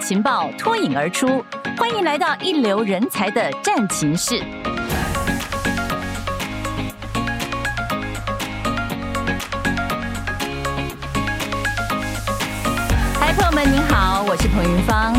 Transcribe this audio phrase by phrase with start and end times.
[0.00, 1.44] 情报脱颖而出，
[1.76, 4.42] 欢迎来到一流人才的战情室。
[13.20, 15.14] 嗨，朋友们，您好，我是彭云芳，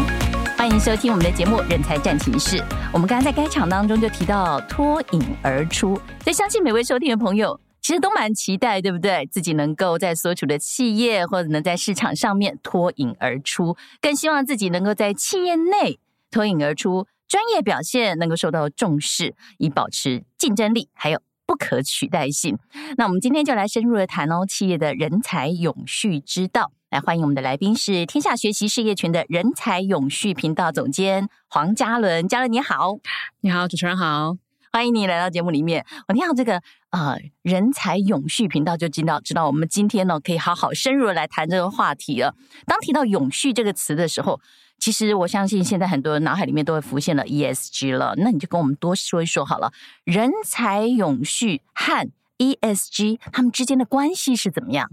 [0.57, 2.57] 欢迎收听我们的节目《人才战情室》。
[2.91, 7.57] 我们刚才在开场当中就提到脱颖而出，所以相信每位收听的朋友。
[7.81, 9.27] 其实都蛮期待，对不对？
[9.31, 22.57] 自己能够在所处的企业或者能在市场上面脱颖而出，更希望自己能够在企业内脱颖而出，专业表现能够受到重视，以保持竞争力还有不可取代性。
[22.97, 26.71] 那我们今天就来深入的谈哦，企业的人才永续之道。
[26.91, 32.99] 来欢迎我们的来宾是天下学习事业群的人才永续频道总监黄嘉伦，嘉伦你好，
[33.39, 34.50] 你好，主持人好。
[34.73, 35.85] 欢迎你来到节目里面。
[36.07, 36.61] 我听到这个
[36.91, 42.33] 呃人才永续频道，就知道知道我们今天呢可以好好深入的来谈这个话题了。
[42.65, 44.39] 当提到永续这个词的时候，
[44.79, 48.13] 其实我相信现在很多人脑海里面都会浮现了 ESG 了。
[48.17, 49.73] 那你就跟我们多说一说好了，
[50.05, 54.89] 人才永续和 ESG 他们之间的关系是怎么样？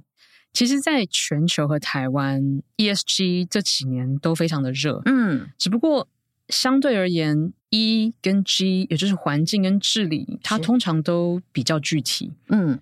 [0.52, 2.42] 其实，在全球和台湾
[2.78, 5.02] ，ESG 这几年都非常的热。
[5.04, 6.08] 嗯，只不过
[6.48, 7.52] 相对而言。
[7.70, 12.32] E 跟 G，也就是环境跟治理，它通常都比较具体。
[12.48, 12.78] 嗯。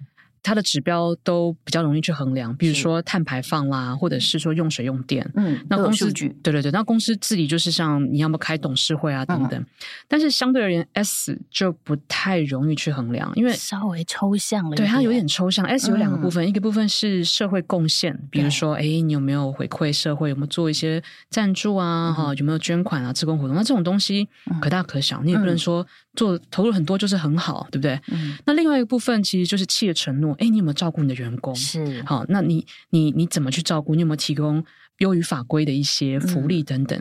[0.47, 5.29] 它的指标都比较容易去衡量，比如说碳排放啦，或者是说用水用电。
[5.35, 9.61] 嗯，那公司对对对，那公司治理就是像你要么开董事会啊等等。
[9.61, 9.67] 嗯、
[10.07, 14.77] 但是相对而言，S 就不太容易去衡量，因为稍微抽象了。
[14.77, 15.67] 对，它有点抽象。
[15.67, 20.31] S 有两个部分，嗯、一个部分是社会贡献，比如说，哎，你有没有回馈社会？
[20.31, 22.13] 有没有做一些赞助啊？
[22.13, 23.13] 哈、嗯，有没有捐款啊？
[23.13, 23.57] 志工活动？
[23.57, 24.29] 那这种东西
[24.61, 25.85] 可大可小，你也不能说
[26.17, 28.01] 做投入很多就是很好，对不对？
[28.09, 28.37] 嗯。
[28.47, 30.35] 那另外一个部分其实就是企业承诺。
[30.41, 31.55] 哎，你有没有照顾你的员工？
[31.55, 33.95] 是好，那你你你怎么去照顾？
[33.95, 34.65] 你有没有提供
[34.99, 37.01] 优于法规的一些福利等等？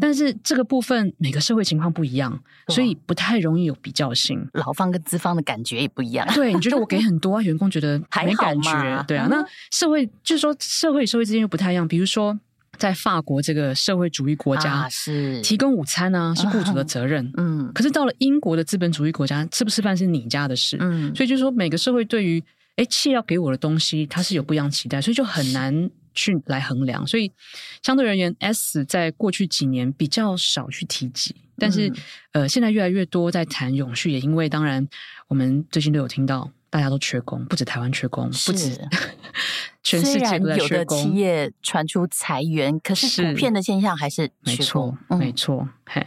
[0.00, 4.46] 但是这个部分每个社会情况不一样，所以不太容易有比较性。
[4.52, 6.26] 劳方跟资方的感觉也不一样。
[6.34, 9.04] 对，你觉得我给很多，员工觉得没感觉。
[9.08, 11.88] 对啊，那社会就是说社会与社会之间又不太一样。
[11.88, 12.38] 比如说。
[12.80, 17.30] 在法国这个社会主义国家，是提供午餐呢，是雇主的责任。
[17.36, 20.78] 嗯，可是到了英国的资本主义国家，吃不吃饭是你家的事。
[20.80, 22.42] 嗯，所以就是说，每个社会对于
[22.76, 27.06] 哎企业要给我的东西，它是有不一样期待，所以就很难去来衡量。
[27.06, 27.30] 所以
[27.82, 31.92] 相对而言，S 在过去几年比较少去提及，但是
[32.32, 34.88] 呃，现在越来越多在谈永续，也因为当然
[35.28, 36.50] 我们最近都有听到。
[36.70, 38.80] 大家都缺工，不止台湾缺工，不止
[39.82, 40.96] 全世界都在缺工。
[40.96, 44.30] 有的企业传出裁员，可是普遍的现象还是。
[44.40, 46.06] 没错，没错，嘿，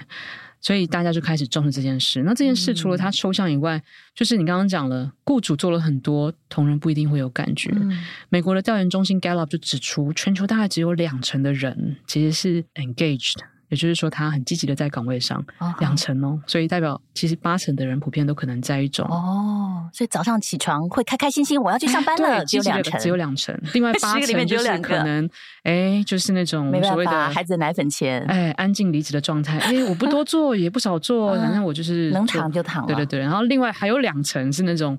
[0.61, 2.23] 所以大家就开始重视这件事。
[2.23, 3.83] 那这件事除了它抽象以外，嗯、
[4.15, 7.69] 就是你刚刚讲了，雇主做了很多，同仁不一定会有感觉。
[7.75, 7.91] 嗯、
[8.29, 13.35] 美国的调研中心 Gallup 就指出，全球大概只有两成的人其实是 engaged。
[13.69, 15.43] 也就是说，他很积极的在岗位上，
[15.79, 25.29] 两成哦，所以代表其实八成的人普遍都可能在一种哦，所以早上起床会开开心心，我要去上班了，只有两成，只有两成，另外 八成就是可能，
[25.61, 34.97] 哎，就是那种所谓的孩子的奶粉钱，哎，安静离职的状态，哎， 我不多做也不少做，反正我就是能躺就躺了，对对对，然后另外还有两成是那种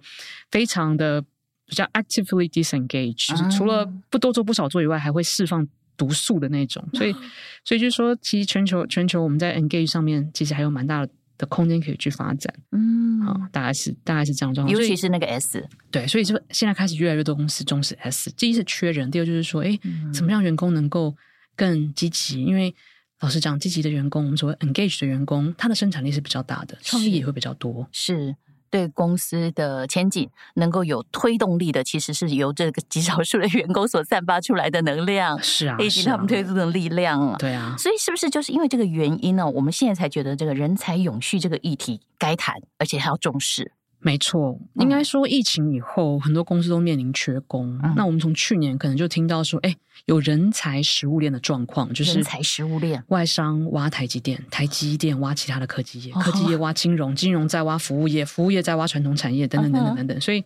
[0.51, 1.21] 非常的
[1.67, 5.67] 比较 actively disengage，就是除了不多做不少做以外，还会释放。
[5.97, 7.13] 毒素的那种，所以，
[7.65, 11.13] 所以就是说，其实全球全球我们在 engage 上面，其实还有蛮大的
[11.49, 12.55] 空间可以去发展。
[12.73, 14.79] 嗯，好，大概是大概是这样状况。
[14.79, 18.31] 尤其是那个 S，对，所以就现在开始越来越多公司重视 S。
[18.37, 19.79] 第一是缺人，第二就是说，哎，
[20.13, 21.17] 怎么让员工能够
[21.57, 22.43] 更积极？
[22.43, 22.75] 因为
[23.21, 27.89] 老实讲，积极的员工，我们所谓 engage 的员工，他的生产力是比较大的，创意也会比较多。
[27.93, 28.37] 是。
[28.75, 37.77] 对公司的前景能够有推动力的，其实是由这个极少数的员工所散发出来的能量，是啊，以及他们推动的力量，对啊。
[37.79, 39.49] 所以是不是就是因为这个原因呢？
[39.49, 43.71] 我们现在才觉得这个人才永续这个议题该谈，而且还要重视。
[44.05, 47.81] 没错，应该说疫情以后，嗯、很多公司都面临缺工。
[47.83, 60.21] 嗯、那我们从去年可能就听到说，哎，有人才食物链的状况，就是人才食物链，外商挖台积电，台积电挖其他的科技业，科技业挖金融，金融再挖服务业，服务业再挖传统产业，等等等等等等。
[60.21, 60.45] 所以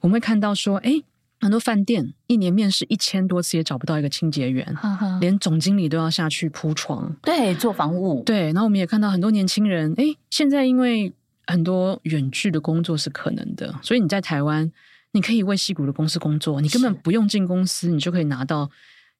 [0.00, 0.92] 我们会看到说，哎，
[1.38, 4.74] 很多饭店一年面试一千多次也找不到一个清洁员，
[5.20, 8.22] 连总经理都要下去铺床，对，做房务。
[8.24, 11.12] 对，然后我们也看到很多年轻人，哎，现在因为
[11.46, 14.70] 很多远距的工作是可能的，所以你在台湾，
[15.12, 18.68] 你可以为戏谷的公司工作，你根本不用进公司，你就可以拿到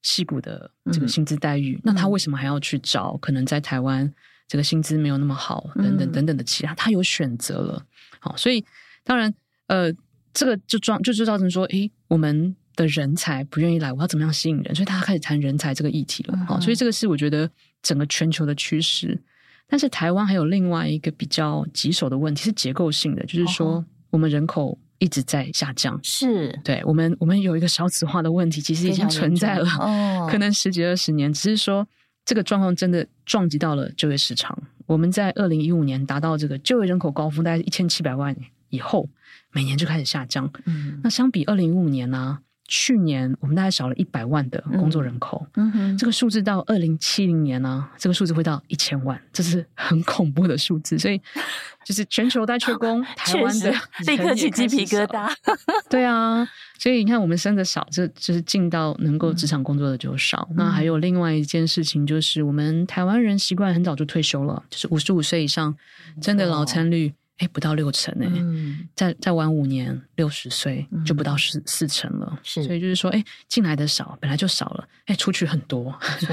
[0.01, 1.75] 戏谷的这个薪资待遇。
[1.75, 4.13] 嗯、那他为什么还要去找可能在台湾
[4.47, 6.75] 这个薪资没有那么好，等等等等的其他？
[6.75, 7.85] 他有选择了，
[8.19, 8.63] 好，所以
[9.03, 9.33] 当然，
[9.67, 9.93] 呃，
[10.33, 14.75] 这个就装就就造成说，诶，我们的人才不愿意来，我要怎么样吸引人？
[14.75, 16.37] 所以大家开始谈人才这个议题了。
[16.45, 17.49] 好、嗯，所以这个是我觉得
[17.81, 19.17] 整个全球的趋势。
[19.67, 25.99] 但是台湾还有另外一个比较棘手的问题是结构性的，就是说我们人口一直在下降。
[26.01, 29.67] 是，对我们我们有一个少子化的问题，其实已经存在了，
[30.31, 31.85] 可能十几二十年，只是说
[32.25, 34.57] 这个状况真的撞击到了就业市场。
[34.85, 38.33] 我们在二零一五年达到这个就业人口高峰，大概一千七百万
[38.69, 39.09] 以后，
[39.51, 40.49] 每年就开始下降。
[40.65, 42.39] 嗯，那相比二零一五年呢、啊？
[42.67, 50.99] 去年我们大概少了一百万的工作人口，嗯哼，这个数字到二零七零年呢、啊，这个数字会到一千万，这是很恐怖的数字。
[50.99, 51.21] 所以
[51.85, 53.71] 就是全球在缺工， 台湾的
[54.05, 55.33] 立刻起鸡皮疙瘩。
[55.89, 56.45] 对啊，
[56.77, 60.45] 所以你看我们生的少，这就是进到能够职场工作的就少。
[60.51, 65.73] 嗯、那还有另外一件事情，就是我们台湾人习惯很早就退休了，就是五十五岁以上，
[66.21, 67.13] 真的老残率。
[67.37, 72.39] 哎，不到六成哎，嗯、再再晚五年，六十岁就不到四、嗯、四成了。
[72.43, 75.91] 是，所以就是说，哎，进来的少，本来就少了，哎，出去很多，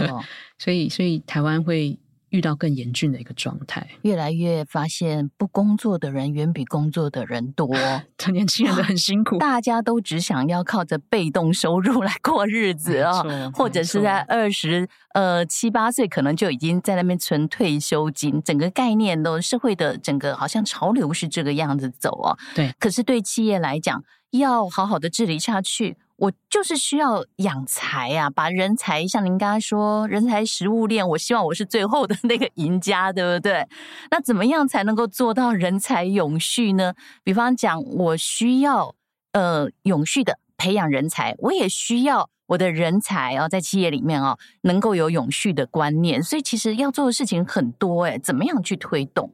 [0.09, 0.25] 哦、
[0.59, 1.99] 所以所以台湾会。
[2.35, 7.69] 遇到更严峻的一个状态，越来越发现不工作的人远比工作的人多，
[8.19, 22.37] 这年轻人都很辛苦，大家都只想要靠着被动收入来过日子啊，哦、或者是在二十呃七八岁可能就已经在那边存退休金，整个概念都社会的整个好像潮流是这个样子走哦。
[22.53, 24.03] 对，可是对企业来讲，
[24.33, 25.97] 要好好的治理下去。
[26.17, 33.67] 我就是需要养才啊，把人才像您刚刚说，人才食物链，我希望我是最后的 那个赢家，对不对？
[34.11, 36.95] 那怎么样才能够做到人才永续呢？
[37.25, 38.95] 比方讲，我需要
[39.33, 46.23] 呃永续的培养人才，我也需要我的人才啊，在企业里面啊，能够有永续的观念。
[46.23, 49.33] 所以其实要做的事情很多，诶，怎么样去推动？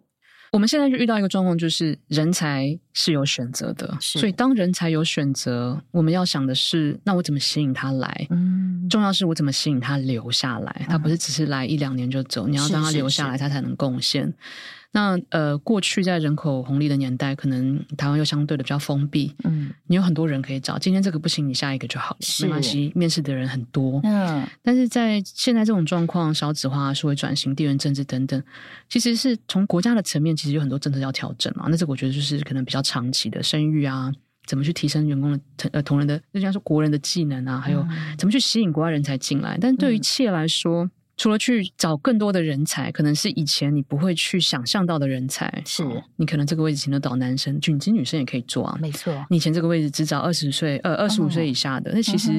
[0.53, 8.27] 我们现在就遇到一个状况，就是人才是有选择的，所以当人才有选择，我们要想的是，那我怎么吸引他来？
[8.31, 10.77] 嗯，重要是我怎么吸引他留下来？
[10.81, 14.23] 嗯、他不是只是来一两年就走，你要让他留下来，他才能贡献。
[14.23, 19.33] 是是是那呃，过去在人口红利的年代，可能台湾又相对的比较封闭。
[19.45, 22.91] 嗯，你有很多人可以找，今天这个不行，你下一个就好了，是没关系。
[22.97, 28.43] 面试的人很多，嗯，但是在现在这种状况，少子化、社会转型、地缘政治等等，
[28.89, 31.67] 其实是从国家的层面，其实有很多政策要调整嘛。
[31.69, 34.13] 那这个我觉得就是可能比较长期的生育啊，
[34.47, 35.41] 怎么去提升员工的
[35.71, 37.87] 呃同仁的，就像说国人的技能啊，还有
[38.19, 39.57] 怎么去吸引国外人才进来。
[39.61, 45.63] 但对于企业来说，嗯除了去找更多的人才，可能是以前你不会去想象到的人才。
[45.67, 48.79] 是、哦、你可能这个位置请得到男生，其实女生也可以做啊。
[48.81, 52.31] 没错，你以前这个位置只找二十岁、呃二十五岁以下的，那、嗯、其实、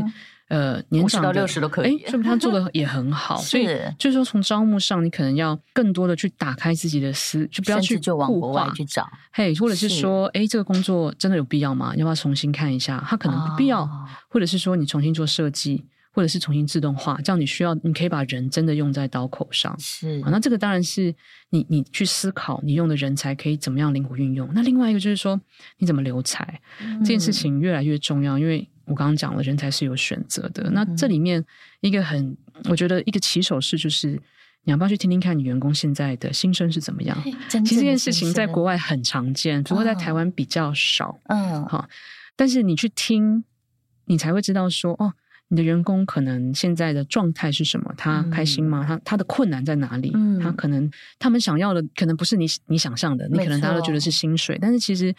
[0.48, 1.96] 嗯、呃年长到六十都可以。
[1.96, 3.38] 哎，说明他做的 也很好。
[3.38, 3.68] 所以
[4.00, 9.08] 就是说，从招募上，你可能要更多的去打开自己的思，就不要去就往国外去找。
[9.32, 11.96] 嘿，或者是说，哎，这个工作真的有必要吗？
[11.96, 13.06] 要不要重新看一下？
[13.08, 15.86] 他可能不必要，哦、或者是说，你重新做设计。
[16.14, 19.74] 或者是重新自动化，这样你需要，你可以把人真的用在刀口上。
[19.80, 21.16] 是，那这个当然是
[21.52, 24.50] 你你去思考，你用的人才可以怎么样灵活运用。
[24.54, 25.40] 那另外一个就是说，
[25.78, 28.38] 你怎么留才，嗯、这件事情越来越重要。
[28.38, 30.70] 因为我刚刚讲了，人才是有选择的。
[30.72, 31.44] 那这里面
[31.80, 32.36] 一个很，
[32.66, 34.22] 我觉得一个起手式就是，
[34.66, 37.18] 你要不要去听听看你员工现在的心声是怎么样？
[37.50, 41.18] 其实这件事情在国外很常见，不过在台湾比较少。
[41.28, 41.88] 嗯，好，
[42.36, 43.46] 但是你去听，
[44.08, 45.14] 你才会知道说哦。
[45.54, 47.94] 你的员工可能现在的状态是什么？
[47.98, 48.86] 他开心吗？
[48.86, 50.10] 嗯、他他的困难在哪里？
[50.16, 50.90] 嗯、他可能
[51.20, 55.14] 他们想要的可能不是你你想象的，你可能大家都觉得是薪水，但是其实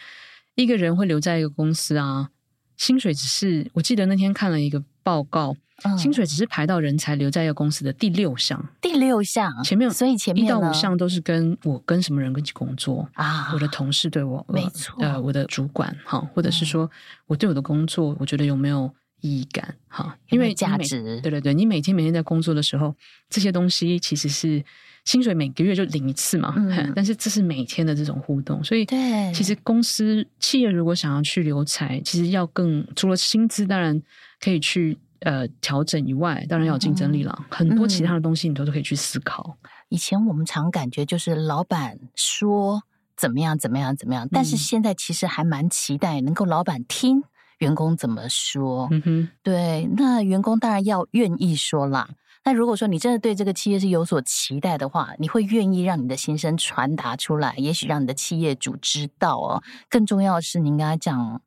[0.55, 2.29] 一个人会留在一个公司啊，
[2.77, 16.89] 薪水只是我记得那天看了一个报告，嗯、薪水只是排到人才留在一个公司的第六项，第六项前面，所以前面一到五项都是跟我跟什么人一起工作啊，我的同事对我没错，呃，我的主管哈，或者是说
[17.27, 18.91] 我对我的工作，我觉得有没有。
[19.23, 22.93] 意义感，哈，因为价值，对对对，你每天每天在工作的时候，
[23.29, 24.61] 这些东西其实是
[25.05, 34.01] 薪水每个月就领一次嘛，嗯、但是这是每天的这种互动，所以对，其实公司企业如果想要去留才，其实要更除了薪资当然
[34.41, 39.57] 可以去呃调整以外，当然要有竞争力了，嗯、很多其他的东西你都是可以去思考。
[39.87, 42.83] 以前我们常感觉就是老板说
[43.15, 47.23] 怎么样怎么样怎么样，但是现在其实还蛮期待能够老板听。
[47.63, 48.87] 员工怎么说？
[48.91, 52.09] 嗯哼，对，那员工当然要愿意说啦。
[52.45, 59.63] 那如果说你真的对这个企业是有所期待的话，你会愿意让你的心声传达出来，也许让你的企业主知道哦。
[59.89, 61.41] 更重要的是，您刚才讲，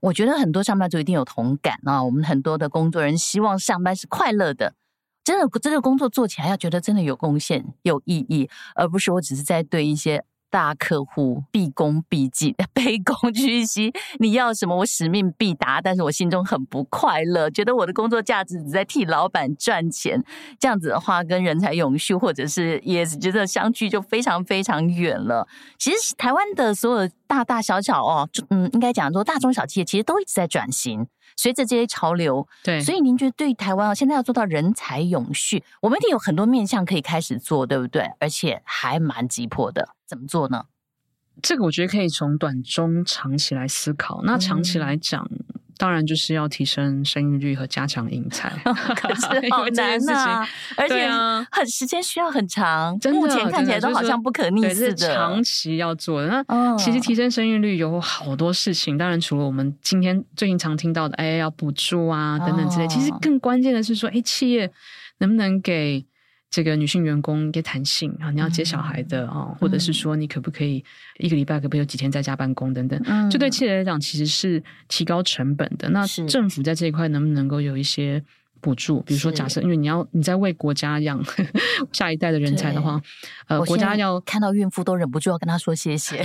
[0.00, 2.02] 我觉得很多上班族一定有同感啊。
[2.02, 4.72] 我们很多的工作人希望上班是快乐的，
[5.22, 20.22] 真的，这个工作做起来要觉得真的有贡献、有意义，而不是我只是在对一些大客户毕恭毕敬、 卑躬屈膝，你要什么我使命必达，但是我心中很不快乐，觉得我的工作价值只在替老板赚钱。
[20.58, 25.46] 这样子的话，跟人才永续或者是也觉得相距就非常非常远了。
[25.78, 32.46] 其实台湾的所有大大小小哦，就嗯，应该讲说大中小企业其实都一直在转型，随着这些潮流。
[32.64, 38.10] 对，所以您觉得对台湾现在要做到人才永续，我们一定有很多面向可以开始做，对不对？
[38.18, 39.97] 而且还蛮急迫的。
[40.08, 40.64] 怎么做呢？
[41.40, 44.22] 这个我觉得可以从短、中、长期来思考。
[44.24, 45.38] 那长期来讲，嗯、
[45.76, 48.50] 当然就是要提升生育率和加强引才。
[48.96, 51.08] 可是 好难呐、啊，而且
[51.52, 54.96] 很时间需要很长，目前看起来都好像不可逆似的。
[54.96, 56.26] 是长期要做的。
[56.28, 62.88] 那其实提升生育率有好多事情，当然除了我们今天最近常听到的，哎，要补助啊等等之类。
[62.88, 64.72] 其实更关键的是说，哎，企业
[65.18, 66.04] 能不能给？
[66.50, 70.82] 这个女性员工一些弹性啊，你要接小孩的啊，嗯、或者是说你可不可以
[71.18, 75.90] 一个礼拜可不可以有几天在家办公等等，嗯、就对企业来讲其实是提高成本的。
[75.90, 78.24] 那政府在这一块能不能够有一些
[78.62, 79.00] 补助？
[79.02, 81.22] 比如说，假设因为你要你在为国家养
[81.92, 82.98] 下一代的人才的话，
[83.46, 86.16] 呃，国家要看到孕妇都忍不住要跟他说谢谢。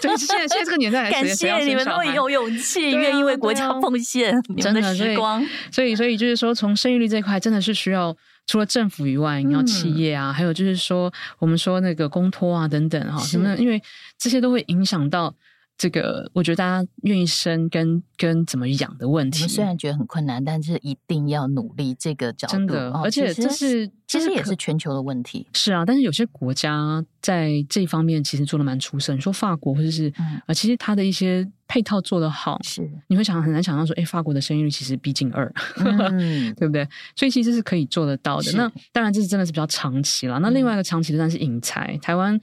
[0.00, 5.44] 对，现在现在这个年代， 感谢你们都有勇气，愿意为国家奉献你们的时光。
[5.70, 8.16] 所以，所以就是说，从生育率这一块，真的是需要。
[8.46, 13.56] 除了政府以外，你要企业啊，嗯、还有就是说，我们说那个公托啊等等哈，什么？
[13.56, 13.82] 因为
[14.16, 15.34] 这些都会影响到
[15.78, 19.40] 这个，我觉得大家愿意生跟跟怎么养的问题。
[19.40, 22.52] 我们虽然觉得很困难，但是一定要努力这个角度。
[22.52, 25.46] 真的，而且这是其实也是全球的问题。
[25.52, 29.14] 是啊，但是有些国家在这方面其实做的蛮出色。
[29.14, 31.46] 你说法国或者是啊，嗯、其实它的一些。
[31.68, 36.88] 配套做得好，是你会想很难想到说，哎，法国的生育率其实逼近二，嗯、 对不对？
[37.16, 38.52] 所以其实是可以做得到的。
[38.52, 40.38] 那当然，这是真的是比较长期了。
[40.38, 41.98] 那另外一个长期的，当然是引才。
[41.98, 42.38] 台湾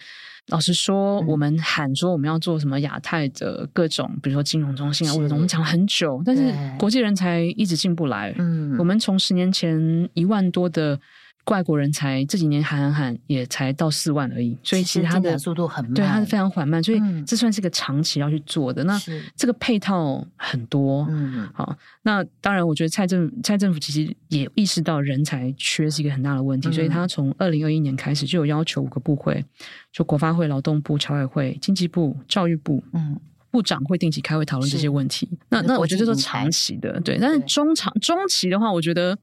[0.48, 8.34] 老实说，嗯、我们喊说我们要做什么亚太的各种，比如说金融中心啊，或者是我们讲了很久，但是国际人才一直进不来。
[8.38, 11.00] 嗯，我们从十年前一万多的。
[11.48, 18.82] 外国人才这几年喊喊喊，也才到四万而已，所以其实它的速度很慢，对，它是非常缓慢，所以这算是个长期要去做的。
[18.84, 19.02] 嗯、那
[19.36, 29.44] 这个配套很多，嗯，好，那当然，我觉得蔡政蔡政府其实也意识到人才缺是一个很大的问题，嗯、所以他从二零二一年开始就有要求五个部会，
[29.92, 33.20] 就国发会、劳动部、侨委会、经济部、教育部，嗯，
[33.52, 35.30] 部长会定期开会讨论这些问题。
[35.50, 39.18] 那那我觉得这是长期的，对，但是中长中期的话，我觉得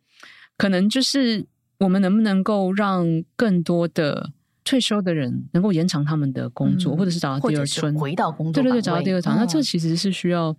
[0.59, 1.47] 可能就是。
[1.81, 4.31] 我们能不能够让更多的
[4.63, 8.63] 退休的人能够延长他们的工作，嗯、或者是找到第二春，回到工作？
[8.63, 9.35] 对对对，找到第二春。
[9.35, 10.55] 哦、那这其实是需要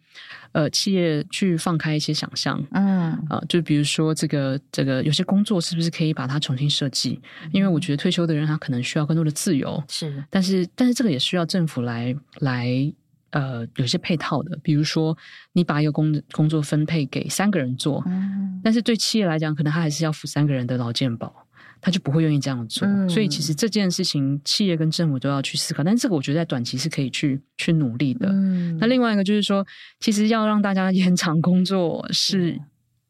[0.51, 7.21] 呃企业去放开一些想象，嗯啊、呃，就比如说这个这个有些工作是不是可以把它重新设计？
[7.43, 12.93] 嗯、因为我觉得退休的人他可能需要更多的自由，是，但是但是这个也需要政府来来。
[13.31, 15.17] 呃，有些配套的，比如说
[15.53, 21.47] 你把一个工工作分配给三个人做，嗯、但是对企业来讲，可能他还是要付三个人的劳健保，
[21.79, 22.87] 他就不会愿意这样做。
[22.87, 25.83] 嗯、所以其实这件事情，企业跟政府都要去思考。
[25.83, 28.29] 但是这个我觉得在短期是可以去去努力的。
[28.29, 29.65] 嗯、那另外一个就是说，
[29.99, 32.59] 其实要让大家 延长工作是。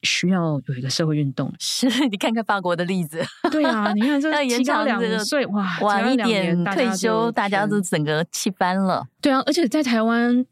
[0.04, 9.06] 需要有一个社会运动，是 你看看法国的例子，对啊，你看这个延长两岁，哇，晚一点退休，大家都整个气翻了。
[9.22, 10.46] 对啊，而且在台湾，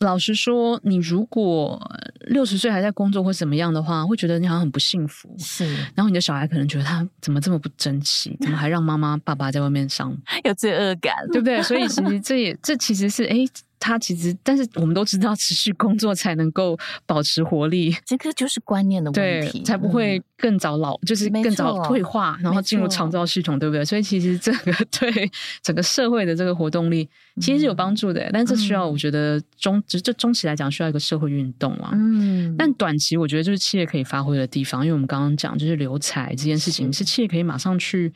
[0.00, 1.80] 老实说，你如果
[2.26, 5.34] 六十岁还在工作或怎么样的话，会觉得你好像很不幸福。
[5.38, 11.62] 是，然后你的小孩可能觉得他怎么这么不争气，怎么还让妈妈爸爸在外面上，有罪恶感，对不对？
[11.62, 13.36] 所以其实这也这其实是哎。
[13.36, 13.48] 诶
[13.78, 17.94] 他其实，但是我们都知道，持续工作才能够保持活力。
[18.04, 23.84] 这个就是观念的问题，才不会更早老，嗯、就是更早退化，然后进入长照系统，对不对？
[23.84, 25.30] 所以其实这个 对
[25.62, 27.08] 整个社会的这个活动力
[27.40, 28.20] 其实是有帮助的。
[28.22, 31.90] 嗯、但这需要，我觉得中就这中期来讲，需要一个社会运动啊。
[31.92, 32.54] 嗯。
[32.56, 38.12] 但短期，我觉得就是企业可以发挥的地方，因为我们刚刚讲，就是留才这件事情是企业可以马上去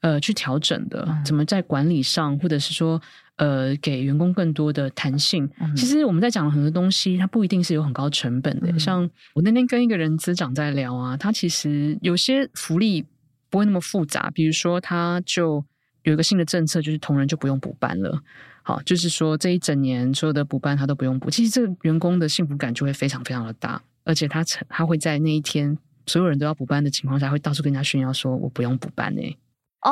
[0.00, 3.00] 呃去调整的，怎么在管理上，或者是说。
[3.40, 5.48] 呃，给员工更多的弹性。
[5.60, 8.70] 嗯、其实我们在讲很多东西，它不一定是有很高成本的。
[8.70, 13.06] 嗯、像我那天跟一个人资长在聊啊，他其实有些福利
[13.48, 14.30] 不会那么复杂。
[14.34, 15.64] 比如说，他就
[16.02, 18.20] 有一个新的政策，就是同仁就不用补班了。
[18.62, 21.30] 好，就是说这一整年所有的补班他都不用补。
[21.30, 29.22] 其实这个员工的幸福感就会非常非常的大，而且他他会在那一天所有人都要补班的情况下，会到处跟人家炫耀说：“我不用补班呢。”
[29.80, 29.90] 哦，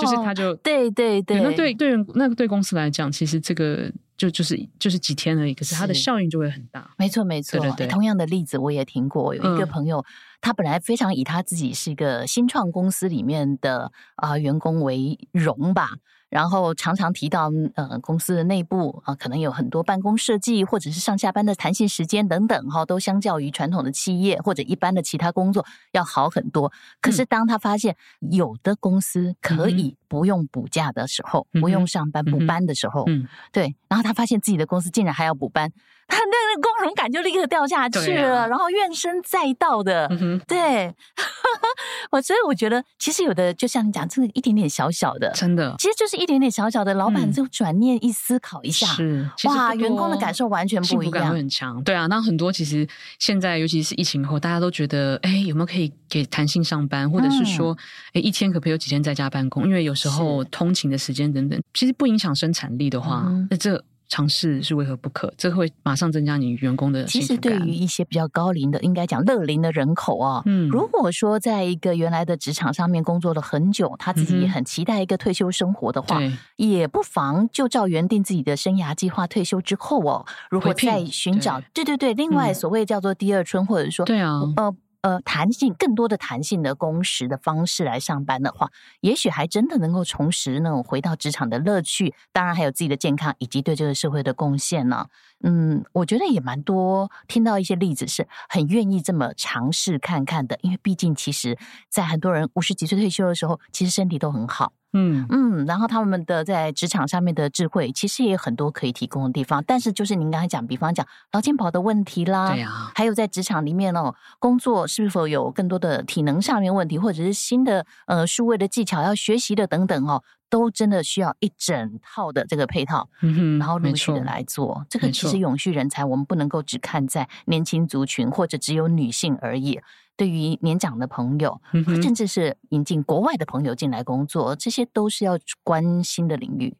[0.00, 6.90] 就是他就对对对，那对对那个对公司来讲，其实这个就就是就是几天而已，可是它的效应就会很大。
[6.98, 7.86] 没错没错，对对对。
[7.86, 10.04] 同样的例子我也听过，有一个朋友，
[10.40, 15.90] 他本来非常以他自己是一个新创公司里面的啊、呃、员工为荣吧。
[16.30, 26.72] 然后常常提到，呃，公司的内部啊，可能有很多办公设计，或者是上下班的弹性时间等等，哈，都相较于传统的企业或者一般的其他工作要好很多。
[27.02, 35.72] 可是当他发现有的公司可以不用补假的时候，嗯、不用上班补班的时候，嗯，对，然后他发现自己的公司竟然还要补班。
[36.10, 40.92] 他 那个光荣感就立刻掉下去了，啊、然后怨声载道的，嗯、对，
[42.10, 52.86] 我所以我觉得，其实有的就像你讲，这个一点点小小的，真的，其实就是一点点小小的，老板就转念一思考一下，是哇，员工的感受完全不一样，感会很强，对啊，那很多其实
[53.18, 57.76] 现在尤其是疫情后，大家都觉得，哎，有没有可以给弹性上班，或者是说，
[58.08, 59.64] 哎、嗯，一天可不可以有几天在家办公？
[59.64, 63.84] 因为有时候通勤的时间等等，其实不影响生产力的话，那、嗯、这。
[64.10, 65.32] 尝试是为何不可？
[65.38, 67.04] 这会马上增加你员工的。
[67.04, 84.74] 其实对于一些比较高龄的，应该讲乐龄的人口啊，嗯，如果说在一个原来的职场上面工作了很久，他自己也很期待一个退休生活的话，嗯、也不妨就照原定自己的生涯计划，退休之后哦，如果再寻找，对，对对对，另外所谓叫做第二春，嗯、或者说，对啊，呃。
[85.02, 92.14] 呃，弹性更多的弹性的工时的方式来上班的话，也许还真的能够重拾那种回到职场的乐趣。
[92.32, 95.06] 当然，还有自己的健康以及对这个社会的贡献呢。
[95.42, 100.58] 嗯，我觉得也蛮多，听到一些例子是很愿意这么尝试看看的。
[100.62, 101.56] 因为毕竟，其实，
[101.88, 104.72] 在很多人五十几岁退休的时候，其实身体都很好。
[104.92, 109.62] 嗯嗯，然后他们的在职场上面的智慧，其实也有很多可以提供的地方。
[109.64, 124.84] 但是就是您刚才讲，比方讲劳健保的问题啦，对啊，还有在职场里面哦，工作是否有更多的体能上面问题，或者是新的呃数位的技巧要学习的等等哦，都真的需要一整套的这个配套，嗯，然后陆续的来做。
[124.90, 129.80] 这个其实永续人才，我们不能够只看在年轻族群或者只有女性而已。
[130.16, 131.58] 对于年长的朋友，
[132.02, 136.76] 甚至是引进国外的朋友进来工作，这些都是要关心的领域。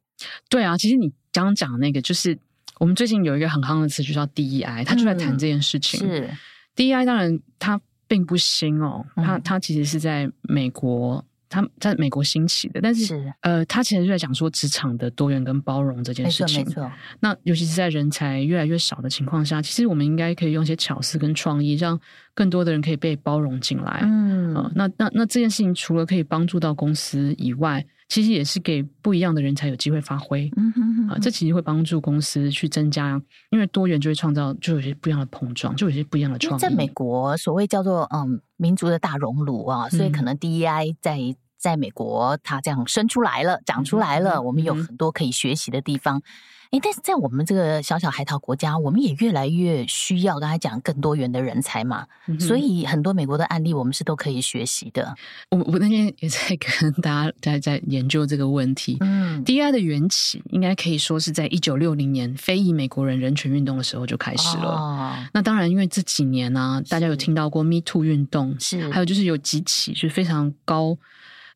[0.50, 2.38] 对啊，其实你刚刚讲的那个，就是
[2.80, 6.00] 我们最近有一个很夯的词，就叫 DEI，他就在谈这件事情。
[6.00, 6.30] 嗯、是
[6.76, 11.24] DEI，当然它并不新哦，它它其实是在美国。
[11.50, 16.64] 他在美国兴起的，但是，是呃，他其实就在讲说职场的多元跟包容这件事情。
[16.64, 16.92] 没错，没错。
[17.18, 22.00] 那尤其是在人才越来越少的情况下，其实我们应该可以用一些巧思跟创意，让
[22.34, 24.00] 更多的人可以被包容进来。
[24.04, 30.48] 嗯，呃、那那那这件事情除了可以帮助到公司以外，其实也是给不一样的人才有机会发挥。
[30.56, 31.08] 嗯哼哼。
[31.08, 33.20] 啊、呃，这其实会帮助公司去增加，
[33.50, 36.60] 因为多元就会创造，就有些不一样的碰撞，就有些不一样的创意。
[36.60, 38.40] 在美国，所谓叫做嗯。
[38.60, 41.16] 民族的大熔炉啊，所以可能 DEI 在
[41.60, 46.22] 在美国，它这样生出来了，长出来了，我们有很多可以学习的地方。
[46.70, 55.12] 哎，但是在我们这个小小海岛国家，我们也越来越需要刚才讲更多元的人才嘛，嗯、所以很多美国的案例，我们是都可以学习的。
[55.50, 58.96] 我我那天也在跟大家在在研究这个问题。
[59.00, 64.70] 嗯，DEI 的缘起应该可以说是在一九六零年非裔美国人人权运动的时候就开始了。
[64.70, 70.96] 哦、那当然，因为这几年呢、啊，大家有听到过 Me Too 运动，是还有就是有几起就是非常高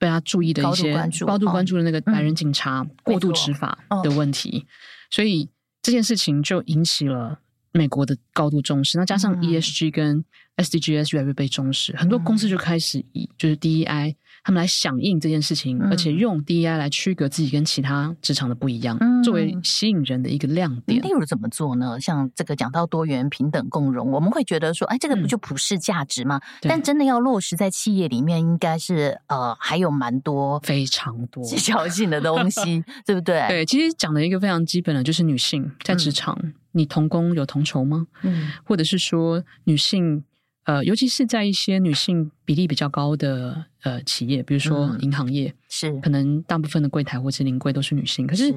[0.05, 4.67] 被大家注意的一些高度关注，高度关注的那个白人警察过度执法的问题。
[5.11, 5.49] 所以
[5.81, 7.39] 这件事情就引起了
[7.73, 10.23] 美国的高度重视，那加上 ESG 跟
[10.57, 14.15] SDGs 越来越被重视，很多公司就开始以就是 DEI。
[14.45, 21.03] 他们来响应这件事情，而且用 DEI 来区隔自己跟其他职场的不一样，嗯、作为吸引人的一个亮点。
[21.03, 21.99] 例如怎么做呢？
[21.99, 26.39] 像这个讲到多元、平等、共融，我们会觉得说，哎，这个不就普世价值吗？
[26.63, 33.47] 嗯、但真的要落实在企业里面，应该是呃，还有蛮多非常多技巧性的东西， 对不对？
[33.49, 38.07] 对，其实讲的一个非常基本的，就是女性在职场，嗯、你同工有同酬吗？
[38.23, 40.23] 嗯，或者是说女性。
[40.65, 48.55] 呃，尤其是在一些女性比例比较高的呃企业，比如说银行业，嗯、是可能大部分的柜台或者临柜都是女性，可是，是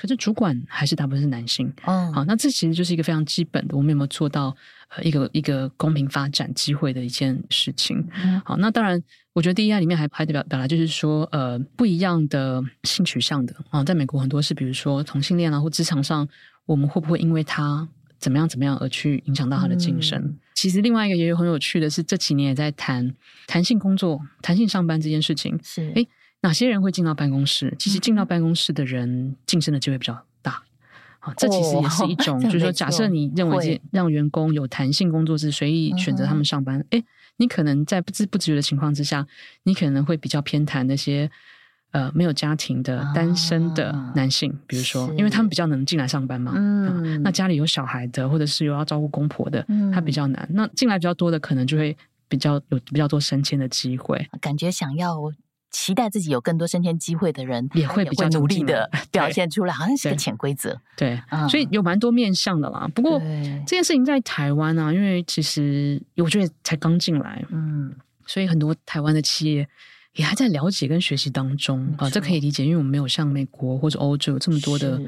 [0.00, 1.72] 可是主管还是大部分是男性。
[1.84, 4.56] 嗯，好，那这其实就是一个非常基本的，我们有没有做到
[4.90, 8.06] 呃一个一个公平发展机会的一件事情？
[8.22, 16.28] 嗯，好，那当然，我觉得 DEI 里面还还得表表达就是说，呃，不一样的性取向的啊，在美国很多是比如说同性恋啊，或职场上，
[16.66, 17.88] 我们会不会因为他
[18.18, 20.18] 怎么样怎么样而去影响到他的晋升？
[20.20, 23.14] 嗯其实另外一个也有很有趣的是，这几年也在谈
[23.46, 25.56] 弹性工作、弹性上班这件事情。
[25.62, 26.08] 是，诶，
[26.40, 27.72] 哪些人会进到办公室？
[27.78, 30.60] 其实进到办公室的人晋升的机会比较大。
[31.20, 37.04] 好，这其实也是一种， 就是说，假设你认为这让员工有弹性工作制，随意选择他们上班，诶，
[37.36, 39.28] 你可能在不知不觉的情况之下，
[39.62, 41.30] 你可能会比较偏袒那些。
[41.90, 46.52] 呃，没有家庭的单身的男性，啊、比如说，因为他们比较能进来上班嘛。
[46.54, 50.48] 嗯、啊，那家里有小孩的，或者是有要照顾公婆的，嗯、他比较难。
[50.52, 51.96] 那进来比较多的，可能就会
[52.28, 55.32] 比较有比较多升迁的机会，感觉想要。
[55.70, 60.80] 期待自己有更多升迁机会的人，也会比较努力的表现出来，好像是个潜规则。
[60.96, 61.20] 对，
[61.50, 62.88] 所以有蛮多面向的啦。
[62.94, 67.94] 不过这件事情在台湾啊，因为其实我觉得才刚进来，嗯，
[68.26, 69.68] 所以很多台湾的企业
[70.18, 75.00] 也还在了解跟学习当中啊，这可以理解，因为我们没有像美国或者欧洲有这么多的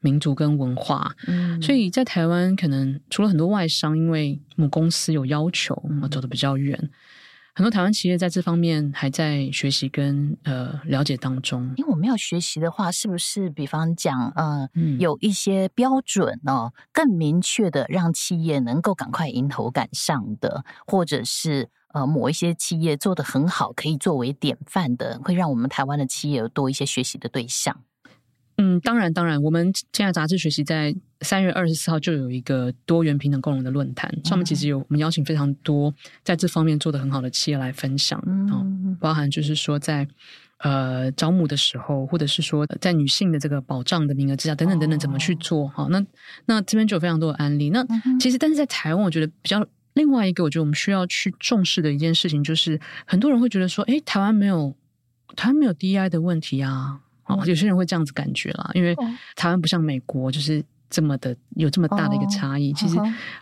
[0.00, 6.90] 民族跟文化，嗯，所以在台湾可能除了很多外商，因为母公司有要求，啊，走得比较远。
[7.54, 11.72] 很多台湾企业在这方面还在学习跟呃了解当中。
[11.76, 27.74] 因为我们要学习的话，是不是比方讲，呃，嗯、有一些标准哦，更明确的让企业能够赶快迎头赶上的，或者是呃某一些企业做得很好，可以作为典范的，会让我们台湾的企业有多一些学习的对象。
[28.58, 40.08] 嗯，当然，当然，我们天下杂志学习在三月二十四号就有一个多元平等共融的论坛，上面其实有我们邀请非常多在这方面做得很好的企业来分享，嗯、哦，包含就是说在
[40.60, 45.68] 呃招募的时候，或者是说在女性的这个保障的名额之下，等等等等，怎么去做？
[45.68, 46.02] 好、哦，那
[46.46, 47.68] 那这边就有非常多的案例。
[47.68, 47.84] 那
[48.18, 54.76] 其实，但是在台湾，我觉得比较另外一个，我觉得我们需要去重视的一件事情，就是很多人会觉得说，诶，台湾没有
[55.34, 57.00] 台湾没有 DEI 的问题啊。
[57.24, 58.94] 哦，有些人会这样子感觉啦，因为
[59.34, 62.72] 台湾不像美国，就是这么的有这么大的一个差异。
[62.74, 62.96] 其实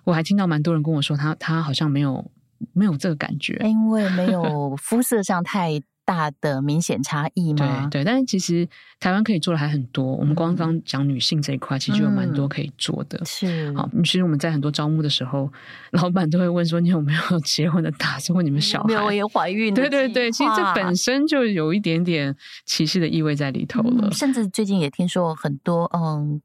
[0.05, 2.25] 我还听到蛮多人跟我说他，他他好像没有
[2.73, 5.83] 没有这个感觉，因为没有肤色上太。
[6.05, 7.89] 大的明显差异吗？
[7.91, 8.69] 对对，但是其实
[9.01, 10.05] 台湾可以做的还很多。
[10.05, 13.19] 我们刚刚讲女性这一块，其实就有蛮多可以做的。
[13.19, 15.51] 嗯、是，好，其实我们在很多招募的时候，
[15.93, 18.35] 老板都会问说：“你有没有结婚的打算？
[18.35, 19.73] 或你们小孩？”没有，我也怀孕。
[19.73, 22.37] 对对对，其实这本身就有一点点
[22.67, 24.09] 歧视的意味在里头了。
[24.09, 26.43] 嗯、甚至最近也听说很多嗯，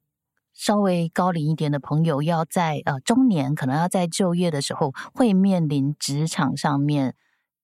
[0.53, 7.15] 稍微高龄一点的朋友，要在呃中年，可能要在就业的时候，会面临职场上面。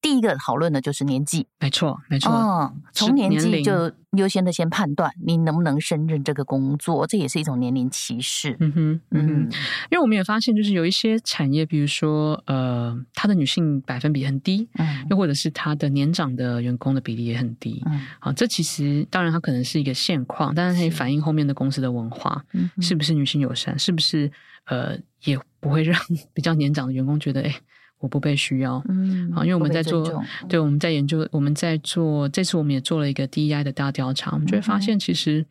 [0.02, 2.32] 第一个讨论的就是年纪，没错，没错。
[2.32, 8.56] 嗯，从年纪就优先的先判断你能不能胜任这个工作，这也是一种年龄歧视。
[8.60, 9.42] 嗯哼，嗯哼，
[9.90, 24.32] 因为我们也发现，就是有一些产业，比如说呃，它的女性百分比很低，嗯，又或者是它的年长的员工的比例也很低，嗯，好，这其实当然它可能是一个现况，但是它也反映后面的公司的文化，嗯，是不是女性友善，是不是
[24.66, 26.00] 呃，也不会让
[26.32, 27.56] 比较年长的员工觉得，哎。
[28.00, 35.46] 我不被需要，嗯，好，因为我们在做，对，我们在研究，我们在做，这次我们也做了一个 DEI 的大调查，我们就会发现，其实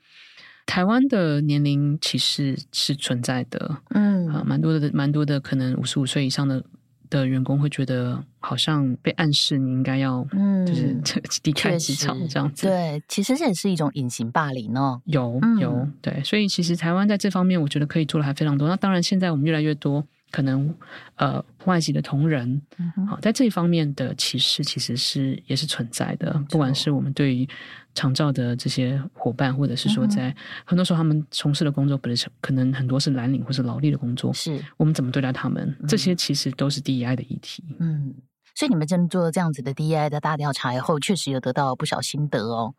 [0.67, 6.63] 台湾的年龄歧视是存在的，嗯，啊，蛮多的，蛮多的，可能五十五岁以上的
[7.11, 10.97] 的员工会觉得，好像被暗示你应该要，嗯，就是
[11.45, 18.69] 离开职场这样子，对，其实这也是一种隐形霸凌哦，有有，对，所以其实台湾在这方面，我觉得可以做的还非常多。
[18.69, 20.07] 那当然，现在我们越来越多。
[20.35, 20.75] 可能
[21.15, 26.33] 呃，外籍的同仁，好、嗯哼，在这一方面的歧视其实是也是存在的。
[26.51, 27.49] 不管是我们对于
[27.95, 37.63] 长照的这些伙伴，或者是说在很多时候他们从事的工作，不是可能很多是蓝领或是劳力的工作，是我们怎么对待他们，这些其实都是 DEI 的议题。
[37.79, 38.13] 嗯，
[38.57, 42.75] 所以你们真做了这样子的 DEI 的大调查以后，确实有得到不少心得哦。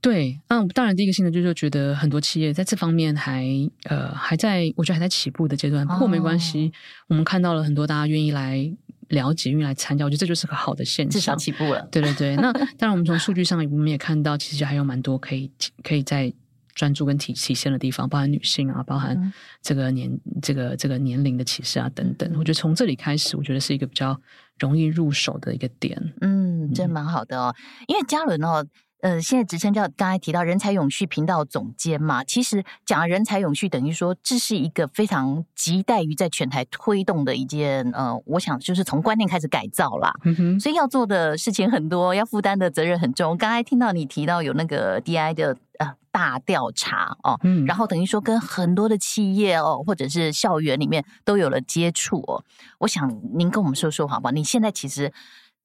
[0.00, 3.44] 对，嗯，当然，第一个心得就是觉得很多企业在这方面还
[3.84, 5.84] 呃还在，我觉得还在起步的阶段。
[5.86, 6.72] 不过没关系，哦、
[7.08, 8.70] 我们看到了很多大家愿意来
[9.08, 11.10] 了解、愿意来参加，我觉得这就是个好的现象。
[11.10, 11.84] 至少起步了。
[11.90, 15.50] 对对对，那 当然，我们从数据上我们也看到，其实还有蛮多可以
[15.82, 16.32] 可以在
[16.76, 22.30] 专注跟体体现的地方，包含女性啊，包含这个年、嗯、这个这个年龄的歧视啊等等。
[22.34, 24.20] 我觉得从这里开始，我觉得是一个比较
[24.60, 26.00] 容易入手的一个点。
[26.20, 27.52] 嗯，真蛮好的哦，
[27.88, 28.64] 因为嘉伦哦。
[29.00, 40.12] 呃，现在职称叫刚才提到人才永续频道总监嘛，其实讲人才永续等于说这是一个非常亟待于在全台推动的一件呃，我想就是从观念开始改造啦。
[40.24, 43.36] 嗯哼，所以要做的事情很多，要负担的责任很重。
[43.36, 52.42] 刚才听到你提到有那个 DEI 的呃大调查哦，嗯，然后等于说跟很多的企业哦，或者是校园里面都有了接触哦。
[52.78, 54.32] 我想您跟我们说说好不好？
[54.32, 55.12] 你现在其实。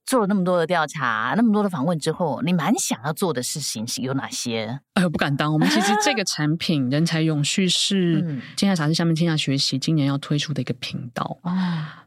[0.06, 4.80] 做了那么多的调查，那么多的访问之后，你蛮想要做的事情是有哪些？
[4.96, 5.52] 哎呦，不敢当。
[5.52, 8.22] 我们其实这个 产品“人才永续”是
[8.58, 12.06] 天下杂志下面天下学习今年要推出的一个频道啊。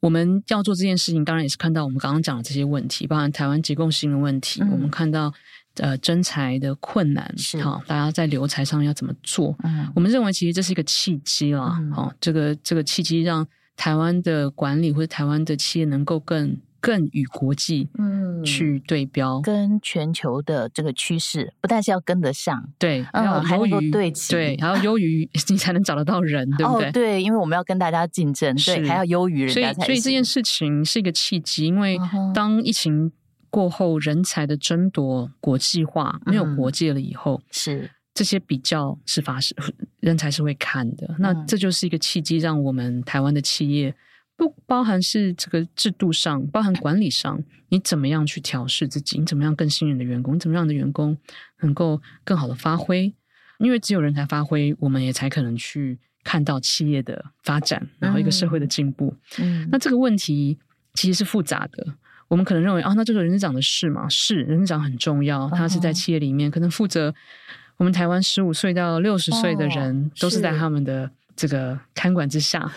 [0.00, 4.60] 我们要做这件事情，当然也是看到我们刚刚讲的这些问题，包含台湾结构性的问题。
[4.62, 5.32] 嗯、我们看到
[5.76, 9.56] 呃征才的困难，是好，大家在留才上要怎么做？
[9.62, 11.80] 嗯，我们认为其实这是一个契机啦。
[11.94, 16.56] 好、嗯，这个这个契机让台湾的管理或者台湾的企业能够更。
[16.86, 26.88] 更与国际嗯去对标，跟全球的这个趋势，不但是要跟得上，对，嗯，还能够对齐，对，还要优于 你才能找得到人，对不对？
[26.88, 29.84] 哦，对，因为我们要跟大家竞争，对，还要优于人家才。
[29.84, 31.98] 所以，所以这件事情是一个契机，因为
[32.32, 33.10] 当疫情
[33.50, 37.90] 过后，人才的争夺国际化没有国界了以后，是。
[38.14, 39.54] 这些比较是发生，
[40.00, 41.16] 人才是会看的。
[41.18, 43.94] 那这就是一个契机，让我们台湾的企业
[44.36, 49.18] 不包含是这个制度上，包含管理上，你怎么样去调试自己？
[49.18, 50.34] 你怎么样更信任的员工？
[50.34, 51.16] 你怎么样的员工
[51.60, 53.14] 能够更好的发挥？
[53.58, 59.16] 因为只有人才发挥，我们也才可能去看到企业的发展，然后一个社会的进步。
[59.38, 60.58] 嗯，那这个问题
[60.92, 61.94] 其实是复杂的。
[62.28, 67.14] 我们可能认为啊，那这个人事长的事嘛，是人事长很重要，他是在企业里面可能负责。
[67.78, 72.72] 我们台湾十五岁到六十岁的人都是在他们的这个看管之下，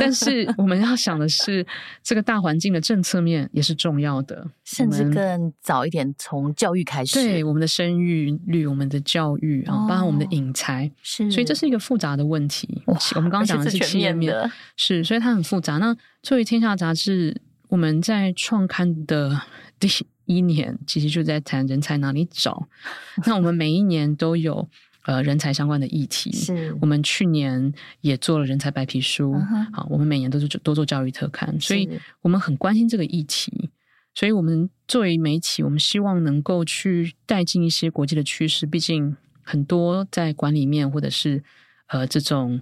[0.00, 1.64] 但是我们要想的是，
[2.02, 12.82] 这个大环境的政策面也是重要的，甚至更早一点从教育开始，对我们的生育率、我们的教育啊，包含我们的引才，是，所以这是一个复杂的问题。
[12.86, 14.34] 我们刚刚讲的是企业面，
[14.76, 15.78] 是，所以它很复杂。
[15.78, 19.42] 那作为天下杂志，我们在创刊的
[19.78, 19.88] 第。
[20.26, 22.68] 一年其实就在谈人才哪里找，
[23.26, 24.68] 那我们每一年都有
[25.10, 26.30] 呃人才相关的议题。
[26.30, 29.34] 是，我们去年也做了人才白皮书。
[29.72, 31.90] 好，我们每年都是多做教育特刊，所以
[32.22, 33.70] 我们很关心这个议题。
[34.14, 38.64] 所以我们作为媒体，我们希望能够去带进一些国际的趋势。
[38.66, 41.42] 毕竟很多在管理面或者是
[41.88, 42.60] 呃这种。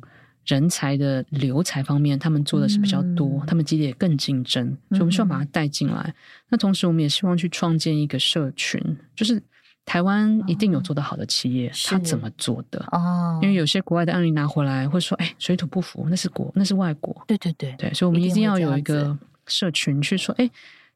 [0.48, 6.02] 人才的留才方面，他们做的是比较多，嗯、他们激烈更竞争，所以我们希望把它带进来。
[6.06, 6.14] 嗯、
[6.48, 8.80] 那同时，我们也希望去创建一个社群，
[9.14, 9.42] 就是
[9.88, 12.78] 台湾一定有做得好的企业，他、哦、怎么做的？
[12.92, 17.74] 哦，因为有些国外的案例拿回来，会说：“哎，水土不服，那是国，那是外国。”对对对。
[17.78, 20.50] 对，所以我们一定要有一个社群去说：“哎，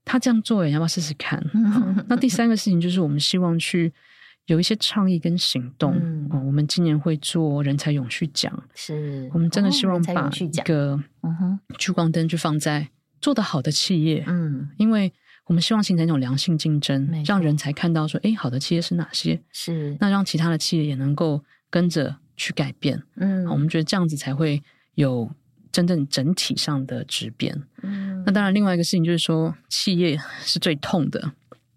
[0.05, 3.91] 他这样做，你要不要试试看？”嗯、 那第三个事情就是，我们希望去。
[4.47, 9.31] 有一些倡议跟行动，嗯、哦，我们今年会做人才永续奖，是。
[9.33, 11.01] 我们真的希望把一个
[11.79, 12.89] 聚光灯去放在
[13.21, 15.13] 做得好的企业，嗯，因为
[15.47, 19.41] 我们希望形成一种良性竞争，错让人才看到说，哎，好的企业是哪些？
[19.53, 24.63] 是那让其他的企业也能够跟着去改变，嗯，我们觉得这样子才会
[24.95, 25.31] 有
[25.71, 31.33] 真正整体上的质变，嗯，那当然另外一个事情就是说，企业 是最痛的，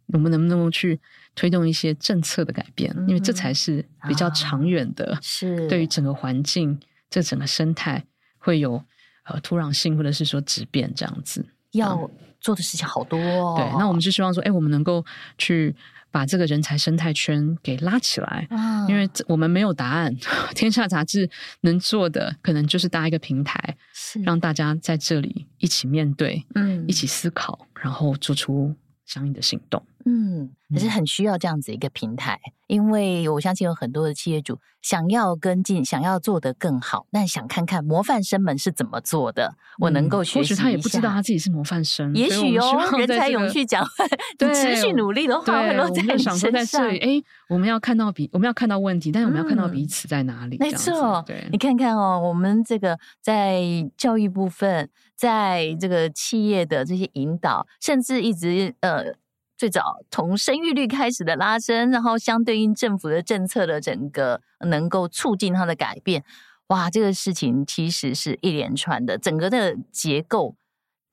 [0.07, 0.99] 我们能不能够去？
[1.37, 8.05] 推动一些政策的改变，因为这才是比较长远的，是 对于整个环境、这整个生态
[8.37, 8.81] 会有
[9.25, 11.45] 呃土壤性或者是说质变这样子。
[11.71, 12.09] 要
[12.45, 13.55] 做的事情好多哦。
[13.57, 15.03] 对，那我们就希望说，哎，我们能够
[15.35, 15.75] 去
[16.11, 18.47] 把这个人才生态圈给拉起来，
[18.87, 20.15] 因为我们没有答案。
[20.53, 21.27] 天下杂志
[21.61, 28.75] 能做的，可能就是搭一个平台，是让大家在这里一起面对，嗯，一起思考，然后做出
[29.07, 29.83] 相应的行动。
[30.07, 40.55] 嗯，可是很需要这样子一个平台，嗯、因为我相信有很多的企业主想要跟进，想要做得更好，但想看看模范生们是怎么做的，嗯、我能够学习一下。
[40.55, 43.83] 或许他也不知道他自己是模范生，也许哦，这个、人才永续奖，
[44.37, 46.87] 对持续努力的话，会落在你身上。
[46.87, 50.57] 哎，我们要看到彼，我们要看到问题，但是我们要看到彼此在哪里。
[50.57, 53.59] 嗯、没错，对，你看看哦，我们这个在
[53.97, 59.15] 教育部分，在这个企业的这些引导，甚至一直呃。
[59.57, 66.23] 最早从生育率开始的拉升，然后相对应政府的政策的整个能够促进它的改变，
[66.67, 70.55] 哇，这个事情其实是一连串的，整个的结构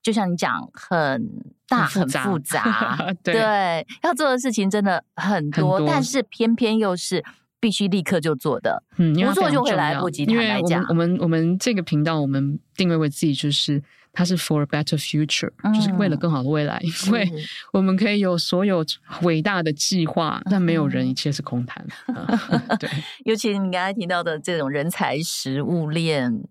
[0.03, 1.31] 就像你讲，很
[1.69, 7.25] 大很复杂， 对，对，要做的事情真的很多，很多，但是偏偏又是
[7.61, 10.25] 必须立刻就做的，嗯，不做就会来不及。
[10.25, 13.81] 因为我们我们我们这个频道，我们定位为自己就是。
[14.13, 16.79] 它是 for a better future，、嗯、就是为了更好的未来。
[17.07, 17.31] 因为
[17.73, 18.85] 我们可以有所有
[19.23, 21.85] 伟大的计划，嗯、但没有人，一切是空谈。
[22.09, 22.27] 嗯、
[22.79, 22.91] 对，
[23.25, 26.43] 尤其你刚才提到的这种人才食物链。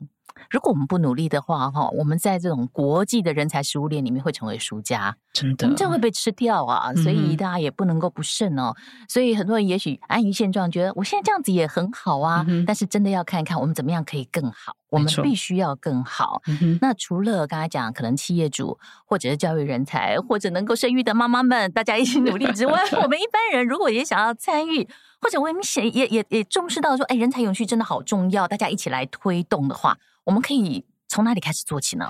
[0.50, 6.94] 如果我们不努力的话，哈，我们在这种国际的人才食物链里面会成为输家，真的，我们这样会被吃掉啊！
[6.96, 8.74] 所以大家也不能够不慎哦。
[8.76, 12.46] 嗯、所以很多人也许安于现状，觉得我现在这样子也很好啊。
[12.48, 16.42] 嗯、但是真的要看一看我们怎么样可以更好，我们必须要更好。
[16.48, 24.88] 嗯、那除了刚才讲，可能企业主或者是教育人才，或者能够生育的妈妈们，大家一起努力之外， 我们一般人如果也想要参与，
[25.22, 29.98] 或者我们也也也也重视到说，哎，人才永续真的好重要，大家一起来推动的话。
[30.26, 32.08] 我们可以从哪里开始做起呢？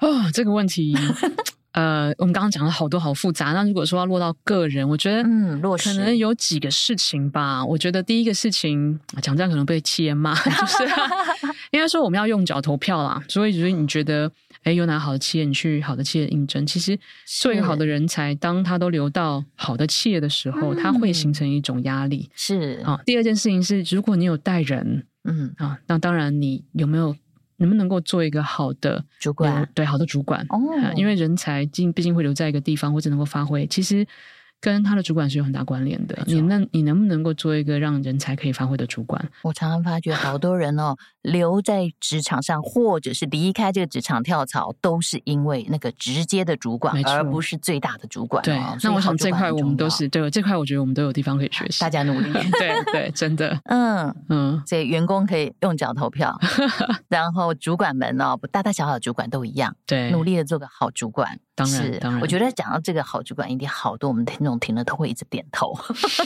[0.00, 0.94] 哦，这个问题，
[1.72, 3.52] 呃，我们刚刚讲了好多，好复杂。
[3.52, 7.64] 那如果说要落到个人，我觉得，嗯，落实可能有几个事情吧。
[7.64, 10.84] 我觉得第一个事情，讲这样可能被企业骂，就是
[11.72, 13.22] 应该说我们要用脚投票啦。
[13.28, 14.30] 所以，就是你觉得，
[14.64, 16.66] 哎，有哪好的企业，你去好的企业应征。
[16.66, 16.98] 其实，
[17.40, 22.28] 做一个好的人才，当他都留到好的企业的时候，他会形成一种压力。
[22.34, 23.00] 是啊。
[23.06, 27.14] 第二件事情是，如果你有带人，嗯啊，那当然你有没有
[27.56, 29.68] 能不能够做一个好的主管？
[29.74, 30.58] 对，好的主管哦，
[30.96, 33.66] 因为人才竟毕竟会留在一个地方，或者能够发挥。
[33.66, 34.06] 其实。
[34.64, 36.16] 跟他的主管是有很大关联的。
[36.26, 39.22] 你能，你能不能够做一个让人才可以发挥的主管？
[39.42, 48.42] 我常常发觉，好多人哦，留在职场上，或者是离开这个职场跳槽，都是因为那个直接的主管，而不是最大的主管。
[48.42, 51.80] 对，那我想这块我们都是对，这块我觉得我们都有地方可以学习。
[51.84, 56.34] 大家努力， 对对，真的， 嗯嗯，所以员工可以用脚投票，
[57.08, 61.38] 然后主管们哦，大大小小的主管都一样，对，努力的做个好主管。
[61.54, 65.72] 当然，是当然，我觉得讲到这个好主管，一定好多我们听众听了都会一直点头，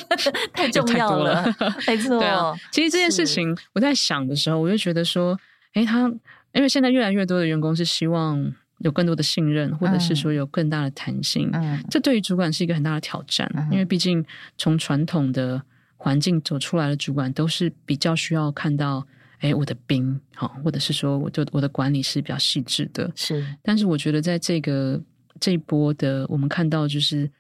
[0.55, 1.45] 太重要了，
[1.87, 2.19] 没错。
[2.21, 5.39] 对啊，其实这件事情我在想的时候，我就觉得说，
[5.75, 6.09] 哎，他
[6.53, 14.25] 因为现在越来越多的员工是希望有更多的信任，或者是说有更大的弹性，嗯，这对于主管是一个很大的挑战，因为毕竟
[14.57, 15.61] 从传统的
[15.97, 19.07] 环境走出来的主管，都是比较需要看到，
[19.41, 23.45] 哎，我的兵好，或者是说，我就我的管理是比较细致的，是。
[23.63, 25.01] 但是我觉得在这个
[25.41, 27.31] 这一波的，我们看到就是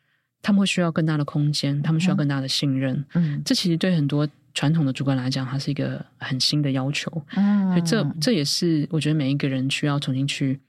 [0.42, 3.04] 他们会需要更大的空间，他们需要更大的信任。
[3.14, 7.10] 嗯，这其实对很多传统的主管来讲，它是一个很新的要求。
[7.36, 10.60] 嗯，所以这这也是我觉得每一个人需要重新去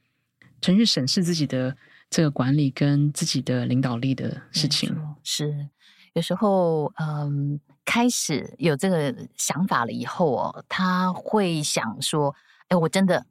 [0.61, 1.75] 重新审视自己的
[2.09, 4.95] 这个管理跟自己的领导力的事情。
[5.23, 5.67] 是，
[6.13, 12.35] 有时候嗯，开始有这个想法了以后哦，他会想说
[12.69, 13.25] ：“哎，我真的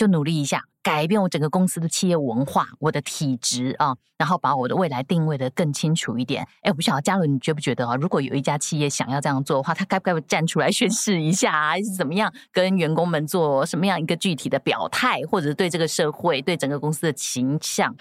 [0.00, 6.42] 就努力一下。”改变我整个公司的企业文化，我的体质啊，然后把我的未来定位的更清楚一点。
[6.62, 7.94] 哎，我不晓得嘉伦，你觉不觉得啊？
[7.96, 12.32] 如果有一家企业想要这样做的话，他该不该站出来宣誓一下，还是怎么样？
[12.50, 17.94] 跟员工们做什么样一个具体的表态，或者对这个社会、对整个公司的形象？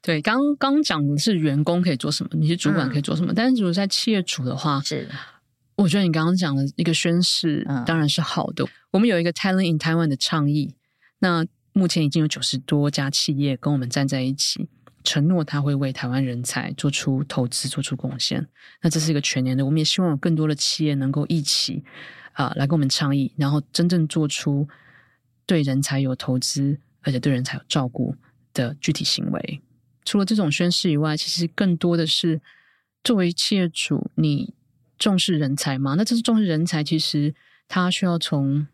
[0.00, 3.30] 对，刚刚讲的是员工可以做什么，你是主管可以做什么。
[3.30, 5.06] 嗯、但是如果在企业主的话，是
[5.76, 8.64] 我觉得你刚刚讲的一个宣誓，当然是好的。
[8.64, 10.74] 嗯、我们有一个 Talent in Taiwan 的倡议，
[11.22, 11.46] 那。
[11.74, 14.68] 目前已经有九十多家企业跟我们站在一起，
[15.02, 18.46] 承诺他会为台湾人才做出投资、做出贡献。
[18.82, 21.82] 那这是一个全年的，我们也希望有更多的企业能够一起
[22.34, 24.68] 啊、来跟我们倡议，然后真正做出
[25.46, 28.14] 对人才有投资，而且对人才有照顾
[28.52, 29.62] 的具体行为。
[30.04, 32.42] 除了这种宣誓以外，其实更多的是
[33.02, 34.52] 作为企业主，你
[34.98, 35.94] 重视人才吗？
[35.96, 37.34] 那这是重视人才，其实
[37.66, 38.66] 他需要从。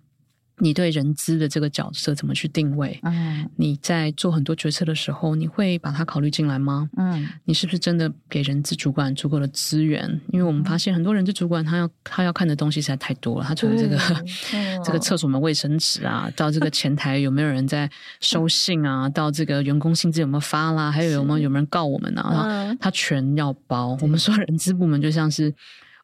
[0.60, 2.98] 你对人资的这个角色怎么去定位？
[3.02, 6.88] 嗯，你在做很多决策的时候，你会把它考虑进来吗？
[6.96, 10.20] 嗯，你是不是真的给人资主管足够的资源？
[10.32, 13.96] 因为我们发现很多人资主管他要他要看的东西实在太多了，他从这个、
[14.52, 17.90] 嗯、 这个厕所门卫生纸啊，到这个前台有没有人在
[18.20, 22.76] 收信啊，嗯、到这个员工薪资有没有发啦，还有有没有有没有人告我们啊？
[22.80, 23.96] 他全要包。
[24.00, 25.54] 我们说人资部门就像是。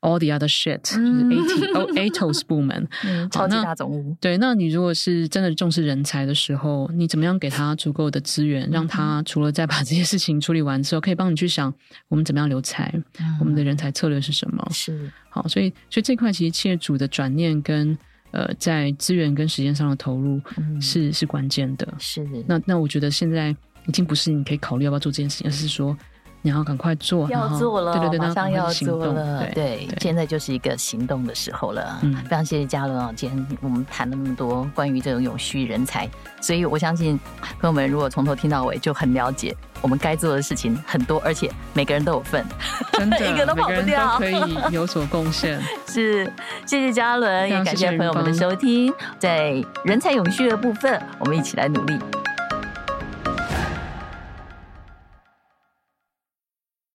[0.04, 4.14] All the other shit，就是 AT ATOS 部门，嗯，超级大总务。
[4.20, 11.72] 对，那你如果是真的重视人才的时候，你怎么样给他足够的资源，让他除了在把这些事情处理完之后，可以帮你去想
[12.08, 14.62] 我们怎么样留才，嗯、我们的人才策略是什么？
[14.70, 17.96] 是好，所以所以这块其实企业主的转念跟
[18.30, 20.38] 呃在资源跟时间上的投入
[20.82, 21.88] 是、嗯、是关键的。
[21.98, 25.96] 是的，那那我觉得现在已经不是你可以考虑要不要做这件事情，而是说。
[26.44, 31.98] 你要赶快做，要做了，对对对，马上要做了，对，现在就是一个行动的时候了。
[32.02, 36.06] 嗯，非常谢谢嘉伦啊，今天我们谈了那么多关于这种永续人才，
[36.42, 37.18] 所以我相信
[37.58, 42.44] 朋友们如果从头听到尾就很了解，我们该做的事情很多，而且每个人都有份，
[42.92, 45.58] 真的， 一个都跑不掉，可以有所贡献。
[45.88, 46.30] 是，
[46.66, 51.98] 谢谢嘉伦，也感谢朋友们的收听，在人才永续的部分，我们一起来努力。